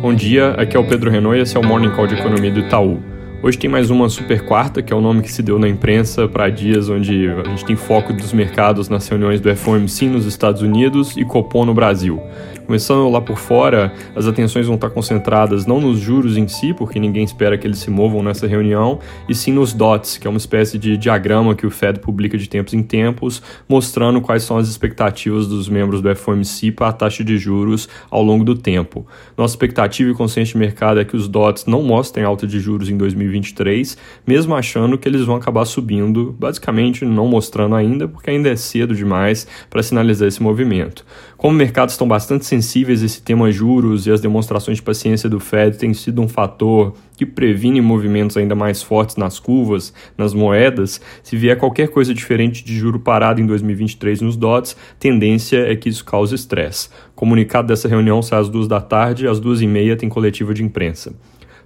[0.00, 2.50] Bom dia, aqui é o Pedro Renault e esse é o Morning Call de Economia
[2.50, 3.00] do Itaú.
[3.42, 6.28] Hoje tem mais uma super quarta, que é o nome que se deu na imprensa
[6.28, 10.60] para dias onde a gente tem foco dos mercados nas reuniões do FOMC nos Estados
[10.60, 12.20] Unidos e Copom no Brasil.
[12.66, 16.98] Começando lá por fora, as atenções vão estar concentradas não nos juros em si, porque
[16.98, 18.98] ninguém espera que eles se movam nessa reunião,
[19.28, 22.48] e sim nos DOTs, que é uma espécie de diagrama que o Fed publica de
[22.48, 27.22] tempos em tempos, mostrando quais são as expectativas dos membros do FOMC para a taxa
[27.22, 29.06] de juros ao longo do tempo.
[29.38, 32.88] Nossa expectativa e consciência de mercado é que os DOTs não mostrem alta de juros
[32.88, 33.96] em 2023,
[34.26, 38.92] mesmo achando que eles vão acabar subindo, basicamente não mostrando ainda, porque ainda é cedo
[38.92, 41.04] demais para sinalizar esse movimento.
[41.36, 45.76] Como mercados estão bastante sensíveis esse tema juros e as demonstrações de paciência do Fed
[45.76, 51.36] têm sido um fator que previne movimentos ainda mais fortes nas curvas, nas moedas, se
[51.36, 56.04] vier qualquer coisa diferente de juro parado em 2023 nos DOTs, tendência é que isso
[56.04, 56.88] cause estresse.
[57.14, 60.62] Comunicado dessa reunião sai às duas da tarde, às duas e meia tem coletiva de
[60.62, 61.12] imprensa.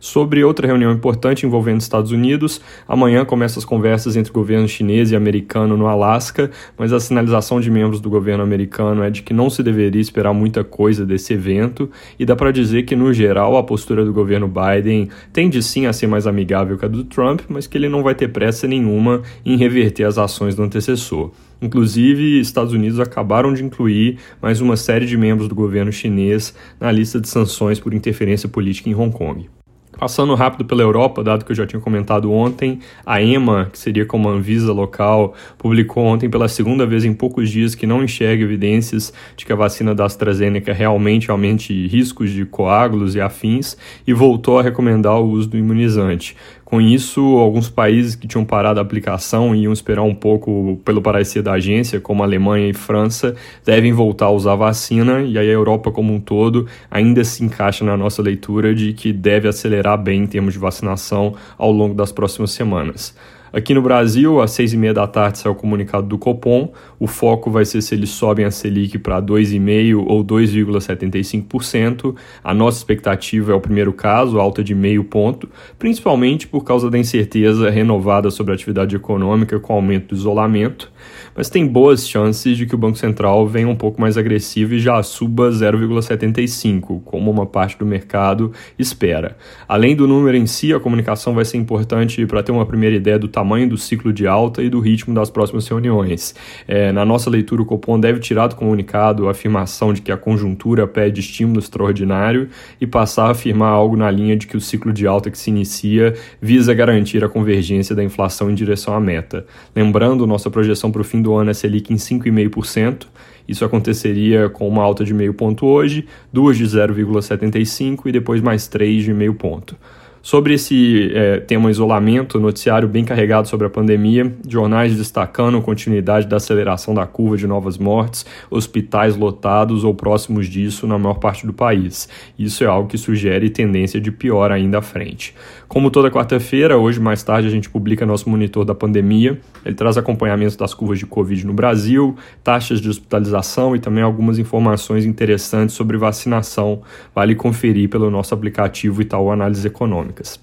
[0.00, 5.12] Sobre outra reunião importante envolvendo Estados Unidos, amanhã começam as conversas entre o governo chinês
[5.12, 9.34] e americano no Alasca, mas a sinalização de membros do governo americano é de que
[9.34, 13.58] não se deveria esperar muita coisa desse evento, e dá para dizer que, no geral,
[13.58, 17.42] a postura do governo Biden tende sim a ser mais amigável que a do Trump,
[17.46, 21.30] mas que ele não vai ter pressa nenhuma em reverter as ações do antecessor.
[21.60, 26.90] Inclusive, Estados Unidos acabaram de incluir mais uma série de membros do governo chinês na
[26.90, 29.59] lista de sanções por interferência política em Hong Kong.
[30.00, 34.06] Passando rápido pela Europa, dado que eu já tinha comentado ontem, a EMA, que seria
[34.06, 38.42] como a Anvisa local, publicou ontem pela segunda vez em poucos dias que não enxerga
[38.42, 44.14] evidências de que a vacina da AstraZeneca realmente aumente riscos de coágulos e afins e
[44.14, 46.34] voltou a recomendar o uso do imunizante.
[46.70, 51.02] Com isso, alguns países que tinham parado a aplicação e iam esperar um pouco pelo
[51.02, 53.34] parecer da agência, como Alemanha e França,
[53.66, 57.42] devem voltar a usar a vacina, e aí a Europa como um todo ainda se
[57.42, 61.92] encaixa na nossa leitura de que deve acelerar bem em termos de vacinação ao longo
[61.92, 63.16] das próximas semanas.
[63.52, 66.72] Aqui no Brasil, às seis e meia da tarde, sai o comunicado do Copom.
[66.98, 72.14] O foco vai ser se eles sobem a Selic para 2,5% ou 2,75%.
[72.44, 76.98] A nossa expectativa é o primeiro caso, alta de meio ponto, principalmente por causa da
[76.98, 80.92] incerteza renovada sobre a atividade econômica com o aumento do isolamento.
[81.34, 84.78] Mas tem boas chances de que o Banco Central venha um pouco mais agressivo e
[84.78, 89.36] já suba 0,75%, como uma parte do mercado espera.
[89.66, 93.18] Além do número em si, a comunicação vai ser importante para ter uma primeira ideia
[93.18, 96.34] do tamanho do ciclo de alta e do ritmo das próximas reuniões.
[96.68, 100.16] É, na nossa leitura, o Copom deve tirar do comunicado a afirmação de que a
[100.16, 104.92] conjuntura pede estímulo extraordinário e passar a afirmar algo na linha de que o ciclo
[104.92, 109.46] de alta que se inicia visa garantir a convergência da inflação em direção à meta.
[109.74, 113.06] Lembrando, nossa projeção para o fim do ano é Selic em 5,5%.
[113.48, 118.68] Isso aconteceria com uma alta de meio ponto hoje, duas de 0,75 e depois mais
[118.68, 119.76] três de meio ponto.
[120.22, 126.36] Sobre esse é, tema isolamento, noticiário bem carregado sobre a pandemia, jornais destacando continuidade da
[126.36, 131.54] aceleração da curva de novas mortes, hospitais lotados ou próximos disso na maior parte do
[131.54, 132.06] país.
[132.38, 135.34] Isso é algo que sugere tendência de pior ainda à frente.
[135.66, 139.40] Como toda quarta-feira, hoje mais tarde a gente publica nosso monitor da pandemia.
[139.64, 142.14] Ele traz acompanhamento das curvas de Covid no Brasil,
[142.44, 146.82] taxas de hospitalização e também algumas informações interessantes sobre vacinação.
[147.14, 150.38] Vale conferir pelo nosso aplicativo Itaú Análise Econômica econômicas.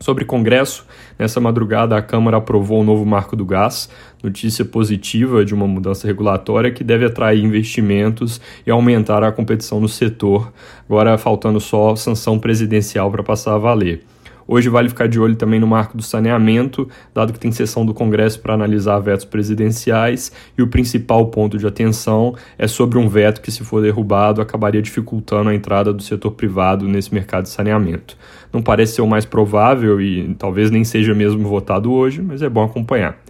[0.00, 0.84] Sobre Congresso,
[1.18, 3.88] nessa madrugada a Câmara aprovou o novo marco do gás,
[4.22, 9.88] notícia positiva de uma mudança regulatória que deve atrair investimentos e aumentar a competição no
[9.88, 10.52] setor,
[10.86, 14.04] agora faltando só sanção presidencial para passar a valer.
[14.46, 17.94] Hoje vale ficar de olho também no marco do saneamento, dado que tem sessão do
[17.94, 23.40] Congresso para analisar vetos presidenciais, e o principal ponto de atenção é sobre um veto
[23.40, 28.16] que, se for derrubado, acabaria dificultando a entrada do setor privado nesse mercado de saneamento.
[28.52, 32.48] Não parece ser o mais provável e talvez nem seja mesmo votado hoje, mas é
[32.48, 33.23] bom acompanhar.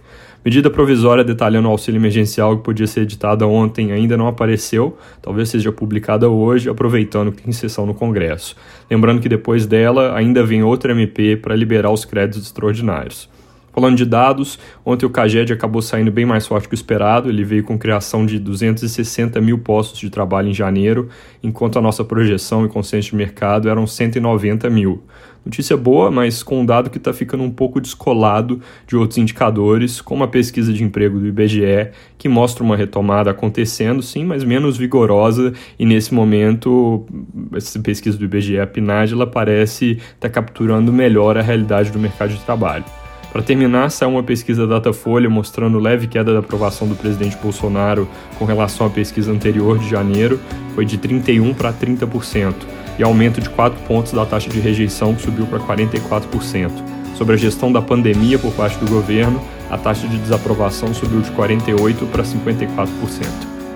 [0.45, 5.49] Medida provisória detalhando o auxílio emergencial que podia ser editada ontem ainda não apareceu, talvez
[5.49, 8.55] seja publicada hoje, aproveitando que tem sessão no Congresso.
[8.87, 13.27] Lembrando que depois dela ainda vem outra MP para liberar os créditos extraordinários.
[13.75, 17.43] Falando de dados, ontem o CAGED acabou saindo bem mais forte que o esperado, ele
[17.43, 21.09] veio com criação de 260 mil postos de trabalho em janeiro,
[21.43, 25.03] enquanto a nossa projeção e consenso de mercado eram 190 mil.
[25.45, 29.99] Notícia boa, mas com um dado que está ficando um pouco descolado de outros indicadores,
[29.99, 34.77] como a pesquisa de emprego do IBGE, que mostra uma retomada acontecendo, sim, mas menos
[34.77, 37.05] vigorosa, e nesse momento,
[37.53, 41.99] essa pesquisa do IBGE, a PNAD, ela parece estar tá capturando melhor a realidade do
[41.99, 42.85] mercado de trabalho.
[43.35, 48.07] Para terminar, saiu uma pesquisa Datafolha mostrando leve queda da aprovação do presidente Bolsonaro
[48.39, 50.39] com relação à pesquisa anterior de janeiro,
[50.73, 52.53] foi de 31% para 30%,
[52.97, 56.71] e aumento de 4 pontos da taxa de rejeição, que subiu para 44%.
[57.13, 61.29] Sobre a gestão da pandemia por parte do governo, a taxa de desaprovação subiu de
[61.31, 62.87] 48% para 54%.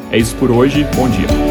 [0.09, 1.48] É isso por hoje, bom dia.